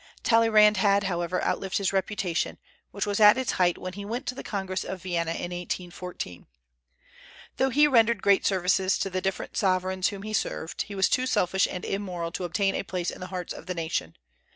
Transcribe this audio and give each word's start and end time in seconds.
Talleyrand 0.23 0.77
had, 0.77 1.03
however, 1.03 1.43
outlived 1.45 1.77
his 1.77 1.93
reputation, 1.93 2.57
which 2.89 3.05
was 3.05 3.19
at 3.19 3.37
its 3.37 3.51
height 3.51 3.77
when 3.77 3.93
he 3.93 4.03
went 4.03 4.25
to 4.25 4.33
the 4.33 4.41
Congress 4.41 4.83
of 4.83 5.03
Vienna 5.03 5.29
in 5.33 5.51
1814. 5.53 6.47
Though 7.57 7.69
he 7.69 7.85
rendered 7.85 8.23
great 8.23 8.43
services 8.43 8.97
to 8.97 9.11
the 9.11 9.21
different 9.21 9.57
sovereigns 9.57 10.07
whom 10.07 10.23
he 10.23 10.33
served, 10.33 10.81
he 10.87 10.95
was 10.95 11.07
too 11.07 11.27
selfish 11.27 11.67
and 11.69 11.85
immoral 11.85 12.31
to 12.31 12.45
obtain 12.45 12.73
a 12.73 12.81
place 12.81 13.11
in 13.11 13.21
the 13.21 13.27
hearts 13.27 13.53
of 13.53 13.67
the 13.67 13.75
nation. 13.75 14.17